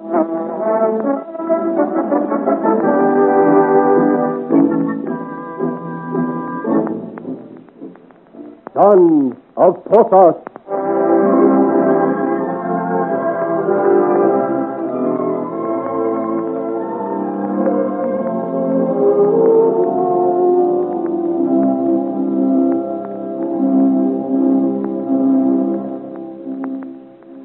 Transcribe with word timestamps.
Sons 0.00 0.16
of 9.58 9.84
Porthos. 9.84 10.36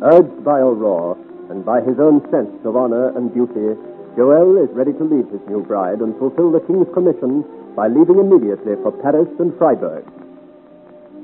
Urged 0.02 0.46
by 0.46 0.62
Aurore 0.62 1.25
and 1.56 1.64
by 1.64 1.80
his 1.80 1.96
own 2.04 2.20
sense 2.28 2.52
of 2.68 2.75
honor 2.75 3.16
and 3.16 3.32
duty, 3.32 3.79
Joel 4.20 4.60
is 4.60 4.68
ready 4.75 4.92
to 4.92 5.07
leave 5.07 5.32
his 5.32 5.39
new 5.48 5.64
bride 5.64 6.04
and 6.04 6.12
fulfill 6.20 6.52
the 6.52 6.60
king's 6.68 6.92
commission 6.92 7.48
by 7.79 7.88
leaving 7.88 8.20
immediately 8.20 8.75
for 8.84 8.92
Paris 8.92 9.32
and 9.39 9.56
Freiburg. 9.56 10.04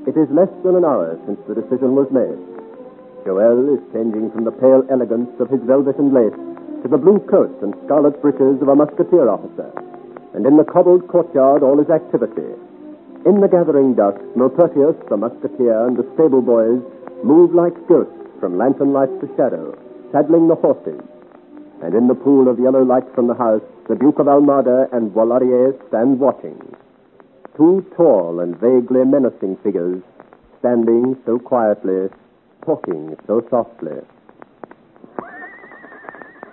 It 0.08 0.16
is 0.16 0.32
less 0.32 0.48
than 0.64 0.80
an 0.80 0.88
hour 0.88 1.20
since 1.28 1.36
the 1.44 1.52
decision 1.52 1.92
was 1.92 2.08
made. 2.08 2.40
Joel 3.28 3.76
is 3.76 3.84
changing 3.92 4.32
from 4.32 4.48
the 4.48 4.56
pale 4.56 4.80
elegance 4.88 5.28
of 5.36 5.52
his 5.52 5.60
velvet 5.68 6.00
and 6.00 6.16
lace 6.16 6.40
to 6.80 6.88
the 6.88 6.96
blue 6.96 7.20
coat 7.28 7.52
and 7.60 7.76
scarlet 7.84 8.16
breeches 8.24 8.56
of 8.64 8.72
a 8.72 8.74
musketeer 8.74 9.28
officer. 9.28 9.68
And 10.32 10.48
in 10.48 10.56
the 10.56 10.64
cobbled 10.64 11.12
courtyard, 11.12 11.60
all 11.62 11.76
is 11.76 11.92
activity. 11.92 12.56
In 13.28 13.44
the 13.44 13.52
gathering 13.52 13.92
dusk, 13.94 14.18
Maupertius, 14.32 14.96
the 15.12 15.20
musketeer, 15.20 15.86
and 15.86 15.96
the 16.00 16.08
stable 16.16 16.40
boys 16.40 16.80
move 17.20 17.52
like 17.52 17.76
ghosts 17.86 18.16
from 18.40 18.56
lantern 18.56 18.96
light 18.96 19.12
to 19.20 19.28
shadow, 19.36 19.76
saddling 20.12 20.48
the 20.48 20.54
horses. 20.54 21.00
And 21.82 21.94
in 21.94 22.06
the 22.06 22.14
pool 22.14 22.48
of 22.48 22.60
yellow 22.60 22.84
light 22.84 23.12
from 23.14 23.26
the 23.26 23.34
house, 23.34 23.62
the 23.88 23.96
Duke 23.96 24.20
of 24.20 24.26
Almada 24.26 24.92
and 24.92 25.12
Bois 25.12 25.24
Laurier 25.24 25.74
stand 25.88 26.20
watching. 26.20 26.60
Two 27.56 27.84
tall 27.96 28.38
and 28.40 28.56
vaguely 28.60 29.04
menacing 29.04 29.56
figures, 29.64 30.02
standing 30.60 31.16
so 31.26 31.38
quietly, 31.38 32.08
talking 32.64 33.16
so 33.26 33.44
softly. 33.50 33.98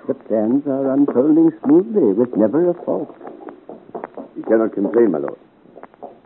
The 0.08 0.16
plans 0.16 0.66
are 0.66 0.92
unfolding 0.92 1.52
smoothly, 1.64 2.14
with 2.14 2.36
never 2.36 2.72
a 2.72 2.74
fault. 2.84 3.16
You 4.36 4.44
cannot 4.44 4.74
complain, 4.74 5.12
my 5.12 5.20
lord. 5.20 5.38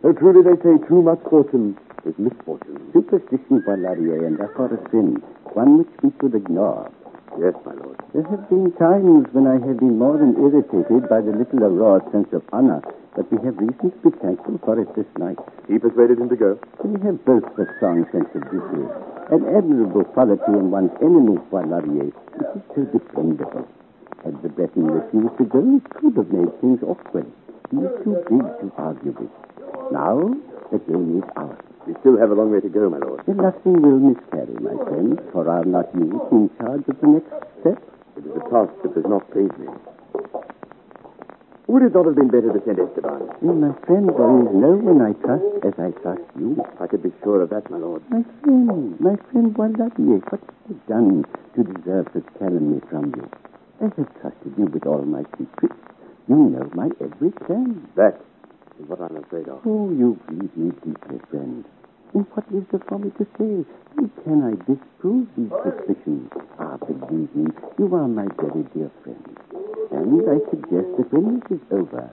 Though 0.00 0.12
truly 0.12 0.42
they 0.42 0.56
say 0.62 0.78
too 0.88 1.02
much 1.02 1.20
fortune 1.28 1.76
is 2.06 2.14
misfortune. 2.16 2.90
Superstition, 2.94 3.60
Bois 3.60 3.76
Laurier, 3.76 4.24
and 4.24 4.38
therefore 4.38 4.72
a 4.72 4.90
sin, 4.90 5.22
one 5.52 5.78
which 5.78 5.88
we 6.02 6.12
should 6.20 6.34
ignore. 6.34 6.90
Yes, 7.38 7.54
my 7.66 7.74
lord. 7.74 7.98
There 8.14 8.22
have 8.22 8.48
been 8.48 8.70
times 8.78 9.26
when 9.34 9.46
I 9.50 9.58
have 9.58 9.78
been 9.80 9.98
more 9.98 10.16
than 10.16 10.38
irritated 10.38 11.08
by 11.08 11.20
the 11.20 11.34
little 11.34 11.64
Aurore's 11.64 12.06
sense 12.12 12.30
of 12.32 12.42
honor, 12.52 12.80
but 13.16 13.26
we 13.32 13.38
have 13.44 13.58
reason 13.58 13.90
to 13.90 13.98
be 14.06 14.10
thankful 14.22 14.60
for 14.62 14.78
it 14.78 14.86
this 14.94 15.08
night. 15.18 15.38
He 15.66 15.78
persuaded 15.78 16.18
him 16.18 16.28
to 16.28 16.36
go. 16.36 16.58
We 16.84 16.94
have 17.02 17.24
both 17.24 17.42
a 17.58 17.66
strong 17.76 18.06
sense 18.12 18.30
of 18.38 18.42
duty, 18.54 18.86
an 19.34 19.50
admirable 19.50 20.04
quality 20.14 20.46
in 20.46 20.70
one's 20.70 20.94
enemy, 21.02 21.38
Bois 21.50 21.66
Laurier, 21.66 22.14
which 22.38 22.52
is 22.54 22.62
so 22.70 22.80
dependable. 22.94 23.66
Had 24.22 24.40
the 24.42 24.48
Breton 24.48 24.86
refused 24.86 25.36
to 25.38 25.44
go, 25.44 25.58
it 25.58 25.84
could 25.90 26.14
have 26.16 26.30
made 26.30 26.52
things 26.60 26.80
awkward. 26.86 27.26
He 27.70 27.78
is 27.82 27.90
too 28.04 28.14
big 28.30 28.46
to 28.62 28.72
argue 28.78 29.10
with. 29.10 29.32
Now, 29.90 30.32
the 30.70 30.78
game 30.78 31.18
is 31.18 31.28
ours. 31.36 31.58
We 31.86 31.94
still 32.00 32.16
have 32.16 32.30
a 32.30 32.34
long 32.34 32.52
way 32.52 32.60
to 32.60 32.68
go, 32.68 32.88
my 32.88 32.98
lord. 32.98 33.20
Then 33.26 33.36
nothing 33.38 33.82
will 33.82 33.98
miscarry, 33.98 34.54
my 34.62 34.73
for 35.44 35.50
are 35.50 35.64
not 35.64 35.88
you 35.94 36.08
in 36.32 36.50
charge 36.56 36.84
of 36.88 37.00
the 37.00 37.06
next 37.06 37.32
step? 37.60 37.78
It 38.16 38.24
is 38.24 38.32
a 38.32 38.44
task 38.48 38.72
that 38.82 38.94
does 38.94 39.04
not 39.04 39.30
please 39.30 39.52
me. 39.60 39.68
Would 41.66 41.82
it 41.82 41.94
not 41.94 42.06
have 42.06 42.14
been 42.14 42.28
better 42.28 42.52
to 42.52 42.60
send 42.64 42.78
Esteban? 42.78 43.28
Well, 43.42 43.56
my 43.56 43.72
friend, 43.84 44.08
there 44.08 44.32
is 44.40 44.52
no 44.52 44.72
one 44.80 45.00
I 45.04 45.12
trust 45.20 45.44
as 45.64 45.74
I 45.76 45.90
trust 46.00 46.22
you. 46.38 46.56
I 46.80 46.86
could 46.86 47.02
be 47.02 47.12
sure 47.22 47.42
of 47.42 47.50
that, 47.50 47.68
my 47.70 47.78
lord. 47.78 48.02
My 48.10 48.22
friend, 48.42 49.00
my 49.00 49.16
friend 49.30 49.52
Bois 49.52 49.72
Laurier, 49.76 50.20
what 50.28 50.40
have 50.40 50.54
you 50.68 50.80
done 50.88 51.24
to 51.56 51.60
deserve 51.64 52.08
this 52.14 52.24
calumny 52.38 52.80
from 52.88 53.12
you? 53.16 53.28
I 53.80 53.84
have 53.84 54.20
trusted 54.20 54.52
you 54.56 54.66
with 54.66 54.86
all 54.86 55.02
my 55.02 55.24
secrets. 55.36 55.76
You 56.28 56.36
know 56.36 56.70
my 56.74 56.88
every 57.00 57.32
plan. 57.32 57.88
That 57.96 58.20
is 58.80 58.88
what 58.88 59.00
I'm 59.00 59.16
afraid 59.16 59.48
of. 59.48 59.60
Oh, 59.66 59.90
you 59.90 60.18
grieve 60.26 60.56
me 60.56 60.70
deeply, 60.84 61.20
friend. 61.28 61.64
And 62.14 62.26
what 62.32 62.46
is 62.54 62.62
there 62.70 62.80
for 62.88 62.98
me 62.98 63.10
to 63.18 63.26
say? 63.36 63.66
How 63.96 64.06
can 64.22 64.38
I 64.46 64.54
disprove 64.70 65.26
these 65.36 65.50
suspicions? 65.50 66.30
Ah, 66.60 66.76
believe 66.78 67.34
me, 67.34 67.50
you 67.76 67.92
are 67.92 68.06
my 68.06 68.28
very 68.38 68.62
dear 68.70 68.90
friend. 69.02 69.18
And 69.90 70.22
I 70.30 70.38
suggest 70.50 70.94
that 70.94 71.10
when 71.10 71.40
this 71.40 71.58
is 71.58 71.64
over, 71.72 72.08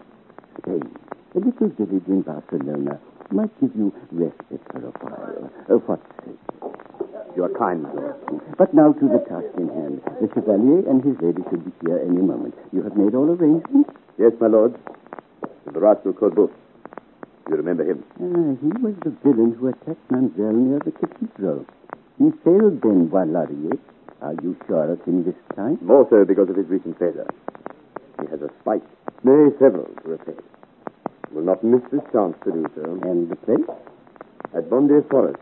Spain, 0.58 0.90
a 1.36 1.40
little 1.40 1.70
village 1.70 2.08
in 2.08 2.22
Barcelona, 2.24 3.00
might 3.30 3.54
give 3.62 3.76
you 3.76 3.94
respite 4.12 4.62
for 4.72 4.80
a 4.80 4.92
while. 5.06 5.52
Oh, 5.70 5.80
for 5.86 6.00
sake. 6.26 6.42
You 7.38 7.44
are 7.46 7.54
kind, 7.58 7.84
lord. 7.84 8.16
But 8.58 8.74
now 8.74 8.94
to 8.94 9.06
the 9.08 9.20
task 9.30 9.54
in 9.58 9.70
hand. 9.70 10.02
The 10.20 10.28
Chevalier 10.34 10.82
and 10.90 11.04
his 11.04 11.16
lady 11.22 11.44
should 11.50 11.64
be 11.64 11.72
here 11.86 12.00
any 12.00 12.22
moment. 12.22 12.56
You 12.74 12.82
have 12.84 12.98
made 12.98 13.14
all 13.14 13.30
arrangements? 13.30 13.92
Yes, 14.18 14.34
my 14.42 14.48
lord. 14.48 14.76
The 15.72 15.80
rascal 15.80 16.14
Corbeau. 16.14 16.50
You 17.50 17.56
remember 17.58 17.84
him? 17.84 18.04
Ah, 18.20 18.56
he 18.62 18.70
was 18.82 18.96
the 19.04 19.12
villain 19.24 19.54
who 19.60 19.68
attacked 19.68 20.12
Mademoiselle 20.12 20.54
near 20.54 20.80
the 20.80 20.92
cathedral. 20.92 21.66
He 22.18 22.32
failed 22.44 22.82
then, 22.82 23.08
Bois 23.08 23.24
Laurier. 23.24 23.78
Are 24.22 24.36
you 24.44 24.56
sure 24.68 24.92
of 24.92 25.04
him 25.04 25.24
this 25.26 25.36
time? 25.56 25.80
More 25.82 26.08
so 26.10 26.24
because 26.24 26.50
of 26.50 26.56
his 26.56 26.68
recent 26.68 27.00
failure. 27.00 27.28
He 28.22 28.28
has 28.30 28.42
a 28.42 28.50
spite, 28.62 28.84
nay, 29.24 29.50
several, 29.58 29.90
to 30.04 30.10
repay. 30.10 30.38
Will 31.32 31.44
not 31.44 31.64
miss 31.64 31.82
this 31.92 32.02
chance 32.12 32.38
to 32.46 32.52
do 32.52 32.66
so. 32.76 32.84
And 33.02 33.30
the 33.30 33.36
place? 33.38 33.66
At 34.54 34.70
Bondier 34.70 35.02
Forest, 35.10 35.40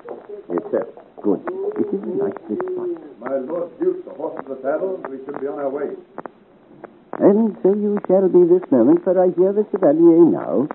near 0.47 0.61
Cep. 0.71 0.87
Good. 1.21 1.41
It 1.75 1.87
is 1.93 2.01
a 2.01 2.13
likely 2.23 2.55
spot. 2.55 3.19
My 3.19 3.35
Lord 3.43 3.77
Duke, 3.79 4.05
the 4.05 4.11
horses 4.11 4.45
are 4.49 4.61
saddled. 4.61 5.05
We 5.09 5.17
should 5.25 5.41
be 5.41 5.47
on 5.47 5.59
our 5.59 5.69
way. 5.69 5.91
And 7.19 7.57
so 7.61 7.73
you 7.73 7.99
shall 8.07 8.29
be 8.29 8.45
this 8.47 8.63
moment, 8.71 9.03
for 9.03 9.19
I 9.19 9.31
hear 9.35 9.51
the 9.51 9.65
Chevalier 9.71 10.23
now. 10.23 10.69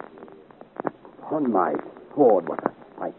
On 1.35 1.51
my 1.51 1.75
sword, 2.15 2.49
what 2.49 2.63
a 2.65 2.71
sight. 2.97 3.15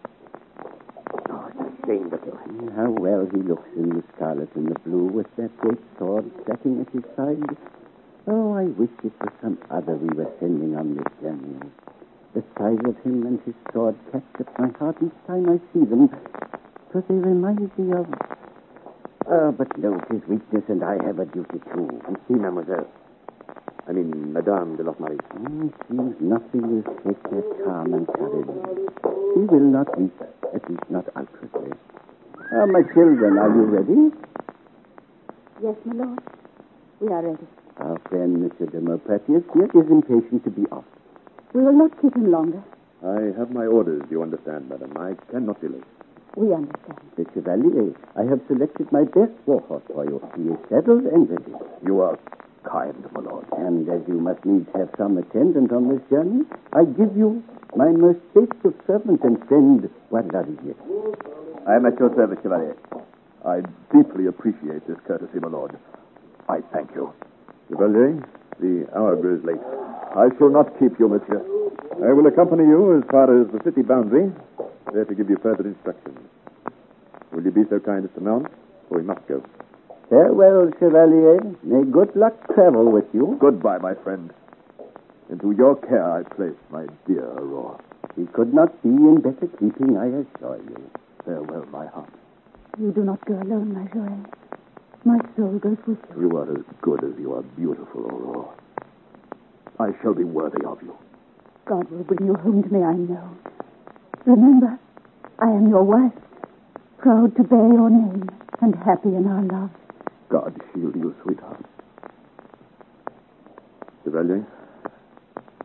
Oh, 1.29 1.51
a 1.59 1.85
shame 1.85 2.09
to. 2.09 2.71
How 2.73 2.89
well 2.89 3.27
he 3.29 3.41
looks 3.41 3.67
in 3.75 3.89
the 3.89 4.03
scarlet 4.15 4.47
and 4.55 4.69
the 4.69 4.79
blue 4.79 5.07
with 5.07 5.27
that 5.35 5.51
great 5.57 5.81
sword 5.99 6.31
cracking 6.45 6.79
at 6.79 6.93
his 6.93 7.03
side. 7.17 7.57
Oh, 8.25 8.53
I 8.53 8.71
wish 8.79 8.89
it 9.03 9.11
was 9.19 9.33
some 9.41 9.57
other 9.69 9.95
we 9.95 10.07
were 10.15 10.31
sending 10.39 10.77
on 10.77 10.95
this 10.95 11.11
journey. 11.21 11.59
The 12.33 12.43
sight 12.57 12.87
of 12.87 12.95
him 13.03 13.25
and 13.27 13.41
his 13.41 13.55
sword 13.73 13.97
catch 14.13 14.23
at 14.39 14.59
my 14.59 14.69
heart 14.79 14.95
each 15.03 15.27
time 15.27 15.49
I 15.49 15.59
see 15.73 15.83
them, 15.83 16.07
for 16.93 17.03
they 17.09 17.15
remind 17.15 17.77
me 17.77 17.91
of... 17.97 18.07
Oh, 19.27 19.51
but 19.51 19.77
no, 19.77 19.99
his 20.09 20.21
weakness 20.25 20.63
and 20.69 20.85
I 20.85 21.03
have 21.03 21.19
a 21.19 21.25
duty 21.25 21.59
too. 21.73 22.01
And 22.07 22.17
see, 22.29 22.35
mademoiselle. 22.35 22.87
I 23.87 23.91
mean, 23.91 24.33
Madame 24.33 24.77
de 24.77 24.83
Locmaria. 24.83 25.21
Mm, 25.37 25.71
seems 25.87 26.15
nothing 26.19 26.61
will 26.61 26.83
shake 27.03 27.21
their 27.29 27.43
calm 27.65 27.93
and 27.93 28.07
courage. 28.07 28.49
He 29.35 29.41
will 29.41 29.59
not 29.59 29.97
weep, 29.99 30.19
at 30.53 30.69
least 30.69 30.89
not 30.89 31.05
outwardly. 31.15 31.71
Ah, 32.51 32.65
my 32.65 32.81
children, 32.93 33.37
are 33.37 33.49
you 33.53 33.63
ready? 33.65 34.15
Yes, 35.61 35.75
my 35.85 35.93
lord. 36.03 36.19
We 36.99 37.09
are 37.09 37.21
ready. 37.21 37.45
Our 37.77 37.99
friend, 38.09 38.41
Monsieur 38.41 38.65
de 38.67 38.79
Maupertius, 38.79 39.43
here 39.53 39.69
is 39.73 39.91
impatient 39.91 40.43
to 40.45 40.49
be 40.49 40.65
off. 40.71 40.85
We 41.53 41.61
will 41.61 41.73
not 41.73 41.91
keep 42.01 42.15
him 42.15 42.31
longer. 42.31 42.63
I 43.03 43.37
have 43.37 43.51
my 43.51 43.65
orders, 43.67 44.01
you 44.09 44.23
understand, 44.23 44.67
madam. 44.69 44.97
I 44.97 45.13
cannot 45.31 45.61
delay. 45.61 45.83
We 46.35 46.53
understand. 46.53 46.97
The 47.17 47.25
Chevalier, 47.33 47.93
I 48.15 48.23
have 48.23 48.41
selected 48.47 48.91
my 48.91 49.03
best 49.03 49.31
war 49.45 49.61
horse 49.67 49.83
for 49.93 50.05
you. 50.05 50.19
He 50.35 50.49
is 50.49 50.57
saddled 50.69 51.05
and 51.05 51.29
ready. 51.29 51.53
You 51.85 52.01
are 52.01 52.17
kind, 52.69 52.95
my 53.13 53.21
lord. 53.21 53.45
And 53.57 53.87
as 53.89 54.01
you 54.07 54.19
must 54.19 54.43
needs 54.45 54.67
have 54.75 54.89
some 54.97 55.17
attendant 55.17 55.71
on 55.71 55.89
this 55.89 56.01
journey, 56.09 56.45
I 56.73 56.83
give 56.85 57.15
you 57.15 57.43
my 57.75 57.89
most 57.89 58.19
faithful 58.33 58.73
servant 58.87 59.21
and 59.23 59.37
friend, 59.47 59.89
Bois 60.09 60.21
Laurier. 60.33 60.75
I 61.67 61.75
am 61.75 61.85
at 61.85 61.99
your 61.99 62.13
service, 62.15 62.39
Chevalier. 62.43 62.75
I 63.45 63.61
deeply 63.93 64.27
appreciate 64.27 64.87
this 64.87 64.97
courtesy, 65.05 65.39
my 65.39 65.49
lord. 65.49 65.77
I 66.49 66.61
thank 66.73 66.93
you. 66.95 67.13
Chevalier, 67.69 68.23
the 68.59 68.87
hour 68.95 69.15
grows 69.15 69.43
late. 69.43 69.61
I 70.15 70.29
shall 70.37 70.49
not 70.49 70.79
keep 70.79 70.97
you, 70.99 71.09
monsieur. 71.09 71.43
I 72.03 72.13
will 72.13 72.27
accompany 72.27 72.63
you 72.63 72.97
as 72.97 73.03
far 73.09 73.29
as 73.41 73.47
the 73.51 73.61
city 73.63 73.81
boundary, 73.81 74.31
there 74.93 75.05
to 75.05 75.15
give 75.15 75.29
you 75.29 75.37
further 75.41 75.67
instructions. 75.67 76.19
Will 77.31 77.43
you 77.43 77.51
be 77.51 77.63
so 77.69 77.79
kind 77.79 78.05
as 78.05 78.11
to 78.15 78.21
mount? 78.21 78.47
For 78.89 78.99
we 78.99 79.03
must 79.03 79.27
go. 79.27 79.43
Farewell, 80.09 80.71
Chevalier. 80.79 81.39
May 81.63 81.83
good 81.83 82.15
luck 82.15 82.33
travel 82.53 82.91
with 82.91 83.05
you. 83.13 83.37
Goodbye, 83.39 83.79
my 83.79 83.95
friend. 83.95 84.31
Into 85.29 85.51
your 85.51 85.75
care 85.75 86.11
I 86.11 86.21
place 86.23 86.55
my 86.69 86.85
dear 87.07 87.25
Aurora. 87.25 87.79
He 88.15 88.25
could 88.27 88.53
not 88.53 88.81
be 88.83 88.89
in 88.89 89.21
better 89.21 89.47
keeping, 89.59 89.97
I 89.97 90.05
assure 90.07 90.57
you. 90.69 90.91
Farewell, 91.25 91.65
my 91.71 91.87
heart. 91.87 92.09
You 92.79 92.91
do 92.91 93.03
not 93.03 93.25
go 93.25 93.33
alone, 93.33 93.73
my 93.73 93.85
Joël. 93.89 94.25
My 95.05 95.17
soul 95.35 95.57
goes 95.59 95.77
with 95.87 95.97
you. 96.15 96.21
You 96.29 96.37
are 96.37 96.51
as 96.51 96.63
good 96.81 97.03
as 97.03 97.19
you 97.19 97.33
are 97.33 97.41
beautiful, 97.41 98.05
Aurora. 98.05 98.49
I 99.79 99.91
shall 100.01 100.13
be 100.13 100.23
worthy 100.23 100.63
of 100.65 100.81
you. 100.83 100.95
God 101.65 101.89
will 101.89 102.03
bring 102.03 102.27
you 102.27 102.35
home 102.35 102.61
to 102.63 102.69
me, 102.69 102.83
I 102.83 102.93
know. 102.93 103.35
Remember, 104.25 104.79
I 105.39 105.47
am 105.49 105.67
your 105.69 105.83
wife, 105.83 106.13
proud 106.99 107.35
to 107.37 107.43
bear 107.43 107.67
your 107.73 107.89
name 107.89 108.29
and 108.61 108.75
happy 108.75 109.09
in 109.09 109.27
our 109.27 109.41
love. 109.43 109.71
God 110.35 110.53
shield 110.73 110.93
you, 110.95 111.15
sweetheart. 111.23 111.63
Chevalier, 114.03 114.45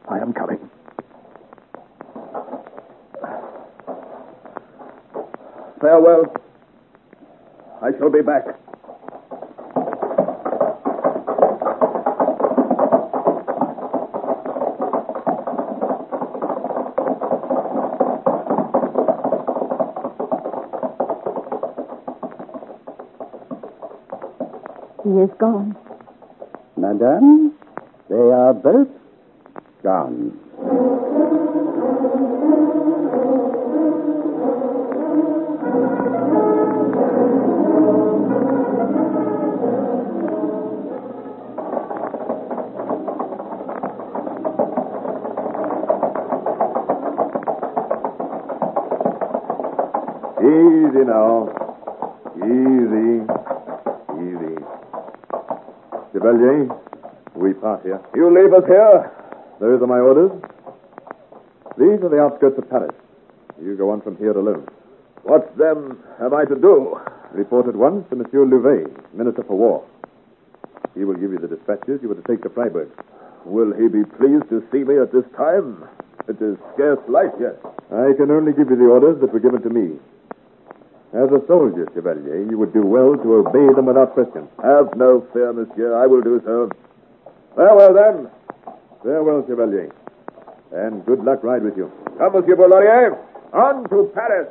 I 0.09 0.19
am 0.21 0.33
coming. 0.33 0.71
Farewell. 5.81 6.33
I 7.83 7.91
shall 7.99 8.11
be 8.11 8.23
back. 8.23 8.47
He 25.11 25.17
is 25.17 25.31
gone. 25.41 25.77
Madame, 26.77 27.53
they 28.09 28.15
are 28.15 28.55
both 28.55 28.87
gone. 29.83 30.39
We 57.35 57.55
part 57.55 57.83
here. 57.83 58.01
You 58.15 58.31
leave 58.31 58.53
us 58.53 58.65
here? 58.67 59.11
Those 59.61 59.83
are 59.83 59.87
my 59.87 59.99
orders. 59.99 60.31
These 61.79 62.03
are 62.05 62.09
the 62.09 62.21
outskirts 62.21 62.59
of 62.59 62.69
Paris. 62.69 62.95
You 63.63 63.77
go 63.77 63.91
on 63.91 64.01
from 64.01 64.17
here 64.17 64.33
alone. 64.33 64.67
What 65.23 65.57
then 65.57 65.97
am 66.21 66.35
I 66.35 66.45
to 66.45 66.55
do? 66.55 67.01
Report 67.33 67.69
at 67.69 67.77
once 67.77 68.09
to 68.11 68.17
Monsieur 68.17 68.45
Louvois, 68.45 68.87
Minister 69.13 69.45
for 69.45 69.57
War. 69.57 69.85
He 70.95 71.05
will 71.05 71.15
give 71.15 71.33
you 71.33 71.39
the 71.39 71.49
dispatches 71.49 72.01
you 72.03 72.11
are 72.11 72.15
to 72.15 72.23
take 72.23 72.43
to 72.43 72.51
Freiburg. 72.51 72.91
Will 73.45 73.73
he 73.73 73.89
be 73.89 74.05
pleased 74.05 74.49
to 74.51 74.63
see 74.73 74.85
me 74.85 74.99
at 74.99 75.13
this 75.13 75.25
time? 75.37 75.89
It 76.29 76.41
is 76.41 76.59
scarce 76.75 77.01
light 77.09 77.33
yet. 77.41 77.59
I 77.91 78.13
can 78.17 78.31
only 78.31 78.53
give 78.53 78.71
you 78.71 78.77
the 78.77 78.87
orders 78.87 79.21
that 79.21 79.33
were 79.33 79.41
given 79.41 79.63
to 79.63 79.71
me. 79.71 79.99
As 81.13 81.29
a 81.33 81.45
soldier, 81.49 81.89
Chevalier, 81.93 82.49
you 82.49 82.57
would 82.57 82.73
do 82.73 82.87
well 82.87 83.17
to 83.17 83.35
obey 83.35 83.75
them 83.75 83.87
without 83.87 84.15
question. 84.15 84.49
Have 84.63 84.95
no 84.97 85.27
fear, 85.33 85.53
monsieur. 85.53 85.97
I 85.97 86.07
will 86.07 86.23
do 86.23 86.41
so. 86.45 86.71
Farewell, 87.57 87.95
then. 87.95 88.29
Farewell, 89.03 89.45
Chevalier. 89.49 89.91
And 90.73 91.05
good 91.05 91.25
luck 91.25 91.43
ride 91.43 91.65
with 91.65 91.77
you. 91.77 91.91
Come, 92.17 92.33
Monsieur 92.35 92.55
Bois 92.55 92.67
Laurier. 92.69 93.19
On 93.53 93.89
to 93.89 94.11
Paris. 94.15 94.47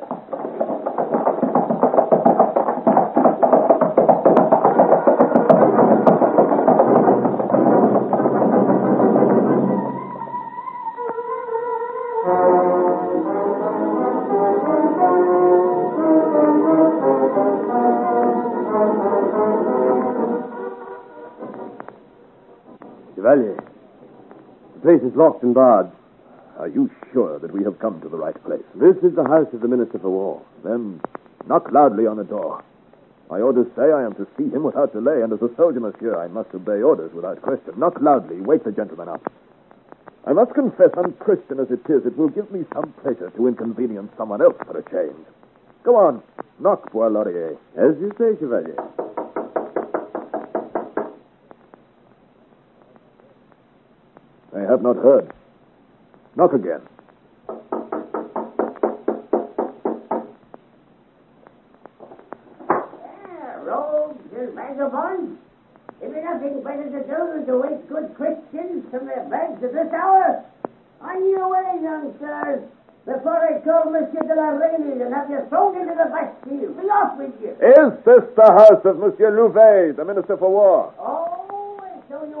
Place 24.90 25.08
is 25.08 25.16
locked 25.16 25.44
and 25.44 25.54
barred. 25.54 25.88
Are 26.58 26.66
you 26.66 26.90
sure 27.12 27.38
that 27.38 27.52
we 27.52 27.62
have 27.62 27.78
come 27.78 28.00
to 28.00 28.08
the 28.08 28.16
right 28.16 28.34
place? 28.44 28.64
This 28.74 28.96
is 29.04 29.14
the 29.14 29.22
house 29.22 29.46
of 29.52 29.60
the 29.60 29.68
Minister 29.68 30.00
for 30.00 30.10
War. 30.10 30.42
Then 30.64 31.00
knock 31.46 31.70
loudly 31.70 32.08
on 32.08 32.16
the 32.16 32.24
door. 32.24 32.64
My 33.30 33.38
orders 33.38 33.68
say 33.76 33.92
I 33.92 34.02
am 34.02 34.14
to 34.14 34.26
see 34.36 34.50
him 34.50 34.64
without 34.64 34.92
delay, 34.92 35.22
and 35.22 35.32
as 35.32 35.40
a 35.42 35.54
soldier, 35.54 35.78
monsieur, 35.78 36.18
I 36.18 36.26
must 36.26 36.52
obey 36.52 36.82
orders 36.82 37.12
without 37.14 37.40
question. 37.40 37.78
Knock 37.78 38.00
loudly. 38.00 38.40
Wake 38.40 38.64
the 38.64 38.72
gentleman 38.72 39.08
up. 39.08 39.22
I 40.26 40.32
must 40.32 40.54
confess, 40.54 40.90
unchristian 40.96 41.60
as 41.60 41.70
it 41.70 41.86
is, 41.88 42.04
it 42.04 42.18
will 42.18 42.28
give 42.28 42.50
me 42.50 42.64
some 42.74 42.92
pleasure 43.00 43.30
to 43.30 43.46
inconvenience 43.46 44.10
someone 44.18 44.42
else 44.42 44.56
for 44.66 44.76
a 44.76 44.82
change. 44.90 45.24
Go 45.84 45.94
on. 45.94 46.20
Knock, 46.58 46.90
Bois 46.90 47.06
Laurier. 47.06 47.56
As 47.76 47.94
you 48.00 48.10
say, 48.18 48.34
Chevalier. 48.40 48.74
I 54.54 54.60
have 54.60 54.82
not 54.82 54.96
heard. 54.96 55.32
Knock 56.36 56.52
again. 56.52 56.80
Yeah, 62.68 63.62
rogues 63.62 64.32
and 64.36 64.54
vagabonds. 64.54 65.38
If 66.02 66.24
nothing 66.24 66.62
better 66.62 66.84
to 66.84 67.02
do 67.06 67.32
than 67.34 67.46
to 67.46 67.58
wake 67.58 67.88
good 67.88 68.14
Christians 68.16 68.86
from 68.90 69.06
their 69.06 69.24
beds 69.28 69.62
at 69.62 69.72
this 69.72 69.92
hour, 69.92 70.42
on 71.00 71.30
your 71.30 71.50
way, 71.50 71.82
young 71.82 72.14
sirs, 72.18 72.62
before 73.06 73.38
I 73.38 73.60
call 73.60 73.90
Monsieur 73.90 74.20
de 74.20 74.34
la 74.34 74.50
Reynie 74.50 75.00
and 75.02 75.12
have 75.14 75.30
you 75.30 75.40
thrown 75.48 75.76
into 75.76 75.94
the 75.94 76.08
Bastille. 76.10 76.72
Be 76.74 76.86
off 76.88 77.18
with 77.18 77.32
you. 77.40 77.50
Is 77.60 77.92
this 78.04 78.24
the 78.36 78.50
house 78.52 78.84
of 78.84 78.98
Monsieur 78.98 79.30
Louvois, 79.30 79.96
the 79.96 80.04
Minister 80.04 80.36
for 80.36 80.50
War? 80.50 80.92
Oh, 80.98 81.09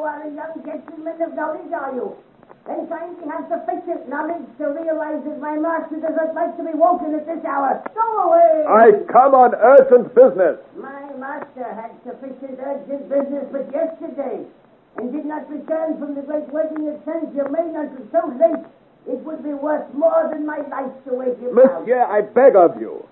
you 0.00 0.06
are 0.06 0.24
a 0.24 0.32
young 0.32 0.56
gentleman 0.64 1.20
of 1.20 1.34
knowledge, 1.36 1.72
are 1.76 1.92
you? 1.92 2.16
Then 2.64 2.88
find 2.88 3.16
you 3.20 3.28
have 3.28 3.44
sufficient 3.52 4.08
knowledge 4.08 4.48
to 4.56 4.72
realize 4.72 5.20
that 5.28 5.40
my 5.40 5.60
master 5.60 6.00
does 6.00 6.16
not 6.16 6.32
like 6.32 6.56
to 6.56 6.64
be 6.64 6.72
woken 6.72 7.12
at 7.14 7.28
this 7.28 7.44
hour. 7.44 7.84
Go 7.92 8.08
away! 8.24 8.64
I 8.64 9.04
come 9.12 9.34
on 9.36 9.52
urgent 9.54 10.14
business. 10.16 10.56
My 10.72 11.12
master 11.20 11.68
had 11.68 11.92
sufficient 12.00 12.56
urgent 12.64 13.12
business 13.12 13.44
but 13.52 13.68
yesterday, 13.72 14.48
and 14.96 15.12
did 15.12 15.26
not 15.28 15.44
return 15.52 16.00
from 16.00 16.14
the 16.16 16.24
great 16.24 16.48
wedding 16.48 16.88
at 16.88 17.04
Saint 17.04 17.36
Germain 17.36 17.76
until 17.76 18.08
so 18.08 18.24
late. 18.40 18.64
It 19.04 19.20
would 19.20 19.44
be 19.44 19.52
worth 19.52 19.92
more 19.92 20.28
than 20.32 20.46
my 20.46 20.64
life 20.68 20.92
to 21.08 21.12
wake 21.12 21.36
him 21.40 21.58
out. 21.58 21.84
Monsieur, 21.84 22.04
I 22.04 22.22
beg 22.22 22.56
of 22.56 22.80
you. 22.80 23.04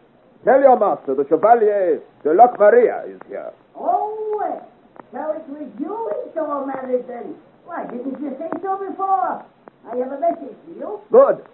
Tell 0.44 0.60
your 0.60 0.78
master, 0.78 1.14
the 1.14 1.26
Chevalier 1.28 2.00
de 2.22 2.32
Locmaria, 2.32 3.04
is 3.08 3.20
here. 3.28 3.52
Oh, 3.76 4.08
so 5.12 5.32
it 5.32 5.44
was 5.48 5.68
you 5.80 6.10
he 6.24 6.32
saw 6.34 6.66
then. 6.66 7.34
Why 7.64 7.84
didn't 7.86 8.20
you 8.20 8.36
say 8.38 8.50
so 8.62 8.76
before? 8.76 9.44
I 9.90 9.96
have 9.96 10.12
a 10.12 10.20
message 10.20 10.56
for 10.64 10.72
you. 10.78 11.00
Good. 11.10 11.44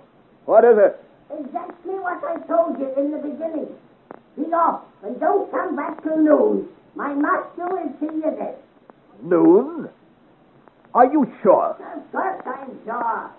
What 0.46 0.64
is 0.64 0.78
it? 0.78 1.00
Exactly 1.30 1.94
what 1.94 2.22
I 2.24 2.36
told 2.46 2.78
you 2.78 2.92
in 2.96 3.10
the 3.10 3.18
beginning. 3.18 3.68
Be 4.36 4.44
off 4.52 4.82
and 5.02 5.18
don't 5.20 5.50
come 5.50 5.76
back 5.76 6.02
till 6.02 6.18
noon. 6.18 6.68
My 6.94 7.14
master 7.14 7.66
will 7.66 7.92
see 8.00 8.14
you 8.14 8.34
then. 8.38 8.54
Noon? 9.22 9.88
Are 10.94 11.06
you 11.06 11.32
sure? 11.42 11.76
Of 11.96 12.12
course 12.12 12.42
I'm 12.46 12.78
sure. 12.84 13.30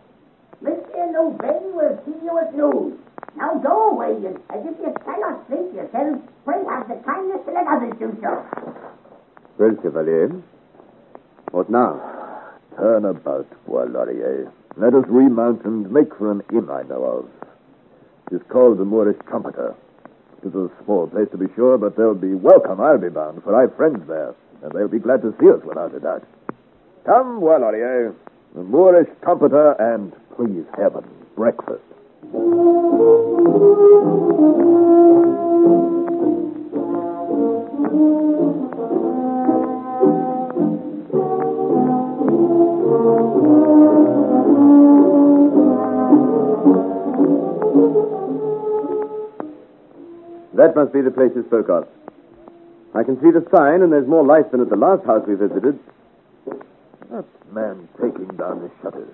Mr. 0.64 1.14
Louvain 1.14 1.76
will 1.76 2.00
see 2.06 2.16
you 2.24 2.38
at 2.40 2.56
noon. 2.56 3.00
Now 3.36 3.56
go 3.56 3.92
away, 3.92 4.16
and 4.16 4.40
if 4.50 4.80
you 4.80 4.94
cannot 5.04 5.46
sleep 5.48 5.74
yourself, 5.74 6.20
pray 6.46 6.64
have 6.68 6.88
the 6.88 6.96
kindness 7.06 7.42
to 7.46 7.52
let 7.52 7.68
others 7.68 7.94
do 8.00 8.18
so. 8.22 8.95
Well, 9.58 9.76
Chevalier, 9.82 10.30
what 11.52 11.70
now? 11.70 12.02
Turn 12.78 13.06
about, 13.06 13.48
Bois 13.66 13.86
Laurier. 13.86 14.52
Let 14.76 14.94
us 14.94 15.06
remount 15.08 15.64
and 15.64 15.90
make 15.90 16.14
for 16.18 16.30
an 16.32 16.42
inn 16.52 16.70
I 16.70 16.84
know 16.84 17.04
of. 17.04 17.30
It 18.32 18.36
is 18.36 18.42
called 18.50 18.80
the 18.80 18.84
Moorish 18.86 19.18
Trumpeter. 19.30 19.74
It 20.44 20.50
is 20.50 20.56
a 20.56 20.70
small 20.84 21.08
place, 21.08 21.30
to 21.32 21.38
be 21.38 21.48
sure, 21.56 21.78
but 21.78 21.96
they'll 21.96 22.14
be 22.14 22.34
welcome, 22.34 22.82
I'll 22.82 22.98
be 22.98 23.08
bound, 23.08 23.44
for 23.44 23.56
I've 23.56 23.74
friends 23.78 24.06
there, 24.08 24.36
and 24.62 24.74
they'll 24.74 24.90
be 24.90 25.00
glad 25.00 25.22
to 25.22 25.34
see 25.40 25.50
us 25.50 25.64
without 25.64 25.96
a 25.96 26.00
doubt. 26.02 26.28
Come, 27.06 27.40
Bois 27.40 27.58
Laurier. 27.58 28.14
The 28.56 28.64
Moorish 28.64 29.10
Trumpeter 29.24 29.72
and, 29.80 30.12
please 30.36 30.66
heaven, 30.78 31.06
breakfast. 31.36 31.82
That 50.66 50.76
must 50.76 50.94
be 50.94 51.02
the 51.02 51.12
place 51.12 51.30
you 51.36 51.46
spoke 51.46 51.70
of. 51.70 51.88
I 52.96 53.04
can 53.04 53.22
see 53.22 53.30
the 53.30 53.46
sign, 53.54 53.84
and 53.84 53.94
there's 53.94 54.08
more 54.08 54.26
light 54.26 54.50
than 54.50 54.62
at 54.62 54.70
the 54.72 54.76
last 54.76 55.06
house 55.06 55.22
we 55.28 55.36
visited. 55.36 55.78
That 57.12 57.26
man 57.54 57.88
taking 58.02 58.36
down 58.36 58.62
the 58.62 58.72
shutters. 58.82 59.14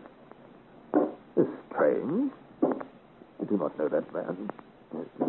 Strange. 1.67 2.31
I 2.63 3.43
do 3.49 3.57
not 3.57 3.77
know 3.77 3.89
that 3.89 4.13
man. 4.13 4.49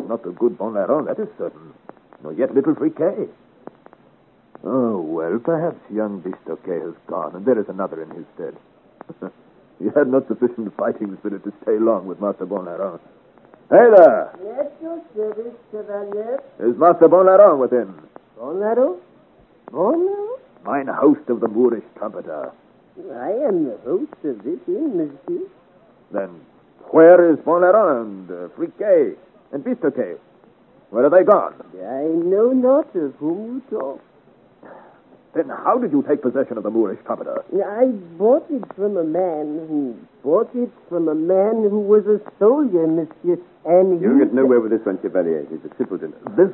Not 0.07 0.23
the 0.23 0.31
good 0.31 0.57
Bon 0.57 0.71
Larron, 0.71 1.07
that 1.07 1.19
is 1.19 1.27
certain. 1.37 1.73
Nor 2.23 2.31
yet 2.31 2.55
little 2.55 2.73
Friquet. 2.73 3.27
Oh, 4.63 5.01
well, 5.01 5.39
perhaps 5.39 5.81
young 5.91 6.21
Bistoquet 6.21 6.85
has 6.85 6.95
gone, 7.07 7.35
and 7.35 7.45
there 7.45 7.59
is 7.59 7.67
another 7.67 8.01
in 8.01 8.09
his 8.11 8.25
stead. 8.35 8.55
he 9.79 9.89
had 9.93 10.07
not 10.07 10.29
sufficient 10.29 10.73
fighting 10.77 11.17
spirit 11.17 11.43
to 11.43 11.51
stay 11.63 11.77
long 11.77 12.05
with 12.07 12.21
Master 12.21 12.45
Bon 12.45 12.63
Larron. 12.63 13.01
Hey 13.69 13.89
there! 13.89 14.31
Yes, 14.43 14.67
your 14.81 15.01
service, 15.15 15.53
Chevalier. 15.71 16.39
Is 16.59 16.77
Master 16.77 17.07
Bon 17.07 17.25
Larron 17.25 17.59
within? 17.59 17.93
Bon 18.37 18.55
Larron? 18.57 18.97
Bon 19.71 19.93
Larron? 19.95 20.39
Mine 20.63 20.87
host 20.87 21.27
of 21.29 21.39
the 21.39 21.47
Moorish 21.47 21.83
trumpeter. 21.97 22.51
I 23.15 23.31
am 23.47 23.65
the 23.65 23.77
host 23.83 24.13
of 24.23 24.43
this 24.43 24.59
inn, 24.67 24.97
monsieur. 24.97 25.47
Then 26.11 26.29
where 26.91 27.31
is 27.31 27.39
Bon 27.39 27.61
Larron 27.61 28.01
and 28.01 28.31
uh, 28.31 28.47
Friquet 28.55 29.15
and 29.51 29.63
Bistoquet? 29.63 30.17
Where 30.91 31.05
are 31.05 31.09
they 31.09 31.23
gone? 31.23 31.55
I 31.73 32.03
know 32.03 32.51
not 32.51 32.93
of 32.95 33.15
whom 33.15 33.63
you 33.71 33.77
talk. 33.79 34.01
Then 35.33 35.49
how 35.49 35.79
did 35.79 35.91
you 35.91 36.03
take 36.07 36.21
possession 36.21 36.57
of 36.57 36.63
the 36.63 36.69
Moorish 36.69 36.99
trumpeter? 37.05 37.43
I 37.65 37.85
bought 38.17 38.45
it 38.51 38.63
from 38.75 38.97
a 38.97 39.03
man 39.03 39.65
who 39.67 39.95
bought 40.23 40.49
it 40.53 40.69
from 40.89 41.07
a 41.07 41.15
man 41.15 41.67
who 41.67 41.79
was 41.79 42.05
a 42.05 42.21
soldier, 42.37 42.85
monsieur, 42.85 43.41
and 43.65 43.99
You'll 43.99 44.19
he... 44.19 44.25
get 44.25 44.33
nowhere 44.33 44.59
with 44.59 44.71
this 44.71 44.85
one, 44.85 44.99
Chevalier. 45.01 45.47
He's 45.49 45.59
a 45.65 45.75
simpleton. 45.75 46.13
This 46.37 46.51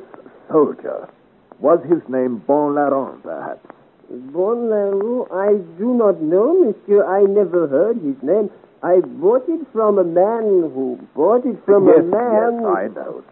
soldier. 0.50 1.08
Was 1.58 1.80
his 1.84 2.00
name 2.08 2.38
Bon 2.46 2.72
Larron, 2.74 3.22
perhaps? 3.22 3.60
Bon 4.08 4.56
Larron, 4.72 5.28
I 5.30 5.60
do 5.78 5.92
not 5.92 6.22
know, 6.22 6.64
monsieur. 6.64 7.04
I 7.04 7.24
never 7.24 7.68
heard 7.68 7.96
his 7.96 8.16
name. 8.22 8.48
I 8.82 9.00
bought 9.00 9.46
it 9.46 9.60
from 9.74 9.98
a 9.98 10.04
man 10.04 10.72
who 10.72 10.98
bought 11.14 11.44
it 11.44 11.62
from 11.66 11.86
yes, 11.86 11.98
a 11.98 12.02
man. 12.02 12.62
yes, 12.62 12.76
I 12.76 12.88
know. 12.88 13.22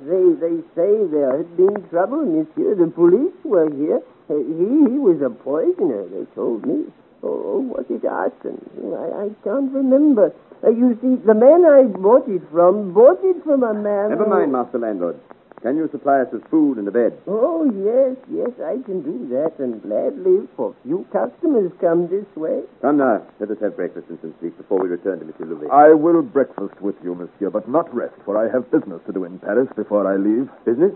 They 0.00 0.32
they 0.40 0.56
say 0.74 1.04
there 1.12 1.36
had 1.36 1.54
been 1.58 1.86
trouble, 1.90 2.24
monsieur. 2.24 2.74
The 2.74 2.90
police 2.90 3.36
were 3.44 3.68
here. 3.68 4.00
He 4.38 4.90
he 4.90 4.98
was 4.98 5.20
a 5.22 5.30
poisoner. 5.30 6.06
They 6.06 6.24
told 6.34 6.66
me. 6.66 6.84
Oh, 7.22 7.42
oh 7.44 7.60
was 7.60 7.84
it 7.90 8.04
arson? 8.06 8.56
I, 8.94 9.26
I 9.26 9.28
can't 9.44 9.72
remember. 9.72 10.32
Uh, 10.62 10.70
you 10.70 10.96
see, 11.02 11.16
the 11.26 11.34
man 11.34 11.64
I 11.64 11.82
bought 11.84 12.28
it 12.28 12.42
from 12.52 12.92
bought 12.92 13.20
it 13.24 13.42
from 13.44 13.62
a 13.62 13.74
man. 13.74 14.10
Never 14.10 14.24
who- 14.24 14.30
mind, 14.30 14.52
Master 14.52 14.78
Landlord. 14.78 15.18
Can 15.62 15.76
you 15.76 15.90
supply 15.92 16.20
us 16.20 16.28
with 16.32 16.42
food 16.48 16.78
and 16.78 16.88
a 16.88 16.90
bed? 16.90 17.12
Oh 17.26 17.64
yes, 17.68 18.16
yes, 18.32 18.48
I 18.64 18.80
can 18.82 19.02
do 19.02 19.28
that, 19.28 19.58
and 19.58 19.82
gladly, 19.82 20.48
for 20.56 20.74
few 20.84 21.06
customers 21.12 21.70
come 21.78 22.08
this 22.08 22.24
way. 22.34 22.62
Come 22.80 22.96
now, 22.96 23.20
let 23.40 23.50
us 23.50 23.58
have 23.60 23.76
breakfast 23.76 24.06
and 24.08 24.18
some 24.22 24.32
sleep 24.40 24.56
before 24.56 24.78
we 24.80 24.88
return 24.88 25.18
to 25.18 25.26
Monsieur 25.26 25.44
Louis. 25.44 25.68
I 25.70 25.92
will 25.92 26.22
breakfast 26.22 26.80
with 26.80 26.96
you, 27.04 27.14
monsieur, 27.14 27.50
but 27.50 27.68
not 27.68 27.94
rest, 27.94 28.14
for 28.24 28.38
I 28.38 28.50
have 28.50 28.70
business 28.70 29.02
to 29.06 29.12
do 29.12 29.24
in 29.24 29.38
Paris 29.38 29.68
before 29.76 30.06
I 30.10 30.16
leave. 30.16 30.48
Business? 30.64 30.94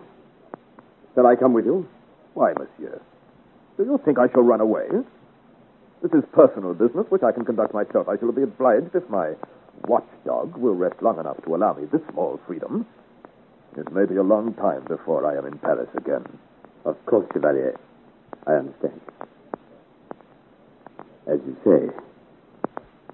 Shall 1.15 1.27
I 1.27 1.37
come 1.37 1.53
with 1.53 1.67
you? 1.67 1.87
Why, 2.33 2.55
monsieur? 2.55 3.03
Do 3.77 3.85
you 3.85 4.01
think 4.05 4.19
I 4.19 4.29
shall 4.31 4.43
run 4.43 4.61
away? 4.61 4.87
This 6.03 6.13
is 6.13 6.23
personal 6.33 6.75
business 6.75 7.07
which 7.09 7.23
I 7.23 7.33
can 7.33 7.45
conduct 7.45 7.75
myself. 7.75 8.09
I 8.09 8.19
shall 8.19 8.31
be 8.31 8.43
obliged 8.43 8.95
if 8.95 9.09
my 9.09 9.35
watchdog 9.89 10.57
will 10.57 10.75
rest 10.75 11.03
long 11.03 11.19
enough 11.19 11.43
to 11.45 11.55
allow 11.55 11.73
me 11.75 11.87
this 11.91 12.03
small 12.13 12.39
freedom. 12.47 12.87
It 13.77 13.91
may 13.93 14.05
be 14.05 14.17
a 14.17 14.23
long 14.23 14.55
time 14.55 14.85
before 14.85 15.27
I 15.27 15.37
am 15.37 15.47
in 15.47 15.59
Paris 15.59 15.89
again. 15.97 16.25
Of 16.85 16.97
course, 17.07 17.27
Chevalier. 17.33 17.75
I 18.47 18.53
understand. 18.53 19.01
As 21.27 21.41
you 21.47 21.57
say, 21.65 21.91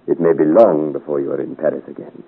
it 0.08 0.20
may 0.20 0.32
be 0.32 0.44
long 0.44 0.92
before 0.92 1.20
you 1.20 1.30
are 1.30 1.40
in 1.40 1.56
Paris 1.56 1.84
again. 1.88 2.24